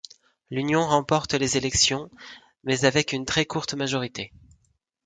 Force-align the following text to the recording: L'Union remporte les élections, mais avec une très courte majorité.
L'Union 0.49 0.87
remporte 0.87 1.35
les 1.35 1.57
élections, 1.57 2.09
mais 2.63 2.85
avec 2.85 3.13
une 3.13 3.25
très 3.27 3.45
courte 3.45 3.75
majorité. 3.75 4.33